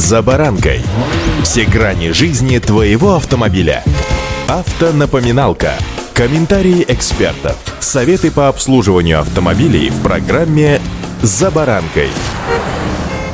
[0.00, 0.80] «За баранкой».
[1.42, 3.84] Все грани жизни твоего автомобиля.
[4.48, 5.74] Автонапоминалка.
[6.14, 7.58] Комментарии экспертов.
[7.80, 10.80] Советы по обслуживанию автомобилей в программе
[11.20, 12.08] «За баранкой».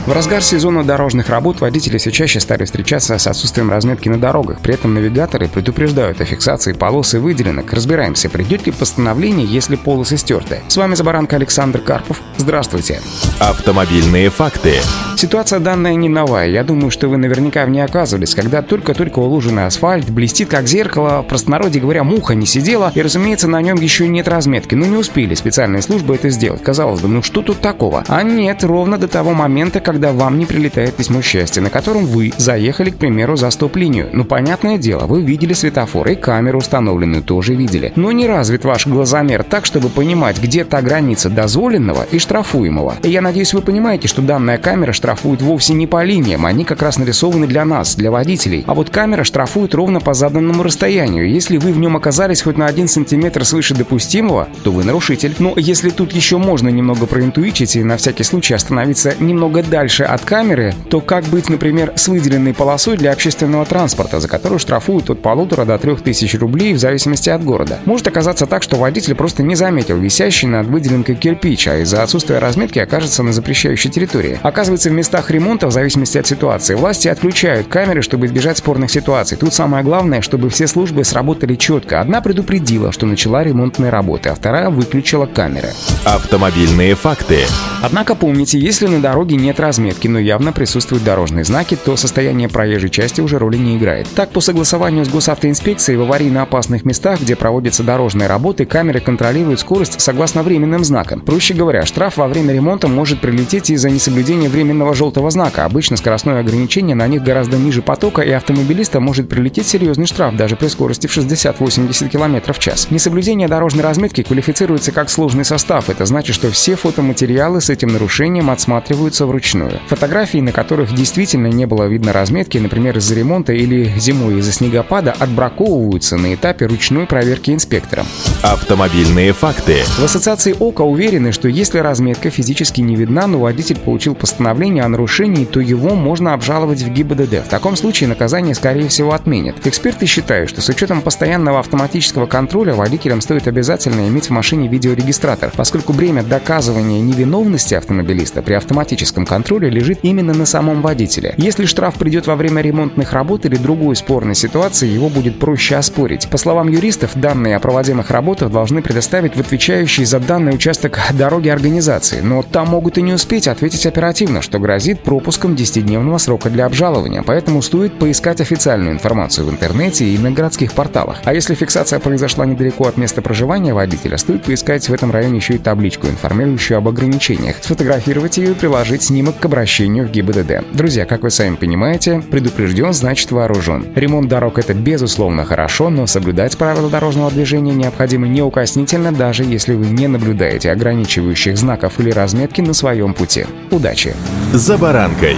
[0.06, 4.60] В разгар сезона дорожных работ водители все чаще стали встречаться с отсутствием разметки на дорогах.
[4.60, 7.72] При этом навигаторы предупреждают о фиксации полос и выделенок.
[7.72, 10.60] Разбираемся, придет ли постановление, если полосы стерты.
[10.68, 12.20] С вами Забаранка Александр Карпов.
[12.46, 13.00] Здравствуйте.
[13.40, 14.74] Автомобильные факты.
[15.16, 16.46] Ситуация данная не новая.
[16.46, 21.22] Я думаю, что вы наверняка в ней оказывались, когда только-только уложенный асфальт блестит как зеркало,
[21.22, 24.74] в простонародье говоря, муха не сидела, и, разумеется, на нем еще нет разметки.
[24.74, 26.62] Но не успели специальные службы это сделать.
[26.62, 28.04] Казалось бы, ну что тут такого?
[28.08, 32.32] А нет, ровно до того момента, когда вам не прилетает письмо счастья, на котором вы
[32.36, 34.10] заехали, к примеру, за стоп-линию.
[34.12, 37.92] Ну, понятное дело, вы видели светофор и камеру установленную тоже видели.
[37.96, 42.96] Но не развит ваш глазомер так, чтобы понимать, где та граница дозволенного и штрафуемого.
[43.02, 46.82] И я надеюсь, вы понимаете, что данная камера штрафует вовсе не по линиям, они как
[46.82, 48.62] раз нарисованы для нас, для водителей.
[48.66, 51.30] А вот камера штрафует ровно по заданному расстоянию.
[51.30, 55.34] Если вы в нем оказались хоть на один сантиметр свыше допустимого, то вы нарушитель.
[55.38, 60.22] Но если тут еще можно немного проинтуичить и на всякий случай остановиться немного дальше от
[60.22, 65.22] камеры, то как быть, например, с выделенной полосой для общественного транспорта, за которую штрафуют от
[65.22, 67.78] полутора до трех тысяч рублей в зависимости от города?
[67.86, 72.25] Может оказаться так, что водитель просто не заметил висящий над выделенкой кирпич, а из-за отсутствия
[72.28, 74.38] разметки окажется на запрещающей территории.
[74.42, 79.36] Оказывается, местах ремонта, в зависимости от ситуации, власти отключают камеры, чтобы избежать спорных ситуаций.
[79.36, 82.00] Тут самое главное, чтобы все службы сработали четко.
[82.00, 85.68] Одна предупредила, что начала ремонтные работы, а вторая выключила камеры.
[86.04, 87.40] Автомобильные факты.
[87.82, 92.90] Однако помните, если на дороге нет разметки, но явно присутствуют дорожные знаки, то состояние проезжей
[92.90, 94.08] части уже роли не играет.
[94.14, 99.60] Так, по согласованию с госавтоинспекцией в аварийно опасных местах, где проводятся дорожные работы, камеры контролируют
[99.60, 101.20] скорость согласно временным знакам.
[101.20, 105.64] Проще говоря, штраф во время ремонта может прилететь из-за несоблюдения временного желтого знака.
[105.64, 110.56] Обычно скоростное ограничение на них гораздо ниже потока, и автомобилиста может прилететь серьезный штраф даже
[110.56, 112.88] при скорости в 60-80 км в час.
[112.90, 115.90] Несоблюдение дорожной разметки квалифицируется как сложный состав.
[115.90, 119.80] Это значит, что все фотоматериалы с этим нарушением отсматриваются вручную.
[119.88, 125.14] Фотографии, на которых действительно не было видно разметки, например, из-за ремонта или зимой из-за снегопада,
[125.18, 128.06] отбраковываются на этапе ручной проверки инспектором.
[128.42, 129.82] Автомобильные факты.
[129.98, 134.88] В ассоциации ОКО уверены, что если разметка физически не видна, но водитель получил постановление о
[134.88, 137.46] нарушении, то его можно обжаловать в ГИБДД.
[137.46, 139.66] В таком случае наказание, скорее всего, отменят.
[139.66, 145.50] Эксперты считают, что с учетом постоянного автоматического контроля водителям стоит обязательно иметь в машине видеорегистратор,
[145.56, 151.32] поскольку бремя доказывания невиновности автомобилиста при автоматическом контроле лежит именно на самом водителе.
[151.38, 156.28] Если штраф придет во время ремонтных работ или другой спорной ситуации, его будет проще оспорить.
[156.28, 161.48] По словам юристов, данные о проводимых работах должны предоставить в отвечающий за данный участок дороги
[161.48, 161.85] организации,
[162.22, 167.22] но там могут и не успеть ответить оперативно, что грозит пропуском 10-дневного срока для обжалования,
[167.22, 171.18] поэтому стоит поискать официальную информацию в интернете и на городских порталах.
[171.24, 175.54] А если фиксация произошла недалеко от места проживания водителя, стоит поискать в этом районе еще
[175.54, 180.64] и табличку, информирующую об ограничениях, сфотографировать ее и приложить снимок к обращению в ГИБДД.
[180.72, 183.86] Друзья, как вы сами понимаете, предупрежден, значит вооружен.
[183.94, 189.86] Ремонт дорог это безусловно хорошо, но соблюдать правила дорожного движения необходимо неукоснительно, даже если вы
[189.86, 193.46] не наблюдаете ограничивающих знаков или разметки на своем пути.
[193.70, 194.14] Удачи!
[194.52, 195.36] «За баранкой».